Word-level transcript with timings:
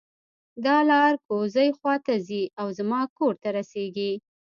دا 0.65 0.77
لار 0.89 1.13
کوزۍ 1.27 1.69
خوا 1.77 1.95
ته 2.05 2.13
ځي 2.27 2.43
او 2.59 2.67
زما 2.77 3.01
کور 3.17 3.33
ته 3.41 3.49
رسیږي 3.57 4.11